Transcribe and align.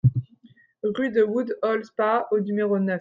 Rue 0.83 1.11
de 1.11 1.21
Woodhall-Spa 1.21 2.27
au 2.31 2.39
numéro 2.39 2.79
neuf 2.79 2.99